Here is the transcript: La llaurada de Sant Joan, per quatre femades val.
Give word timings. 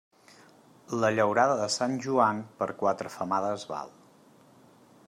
La 1.03 1.11
llaurada 1.17 1.57
de 1.59 1.67
Sant 1.75 1.99
Joan, 2.07 2.41
per 2.63 2.69
quatre 2.81 3.13
femades 3.19 3.69
val. 3.75 3.97